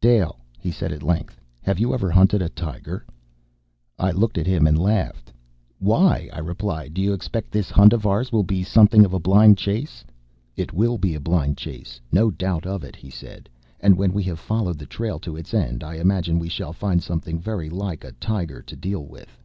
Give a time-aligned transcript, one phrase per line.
[0.00, 3.06] "Dale," he said at length, "have you ever hunted tiger?"
[4.00, 5.32] I looked at him and laughed.
[5.78, 6.94] "Why?" I replied.
[6.94, 10.04] "Do you expect this hunt of ours will be something of a blind chase?"
[10.56, 13.48] "It will be a blind chase, no doubt of it," he said.
[13.78, 17.00] "And when we have followed the trail to its end, I imagine we shall find
[17.00, 19.40] something very like a tiger to deal with.